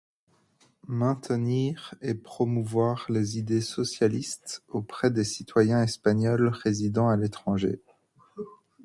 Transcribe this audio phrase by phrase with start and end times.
[0.87, 7.83] Maintenir et promouvoir les idées socialistes auprès des citoyens espagnols résidant à l'étranger.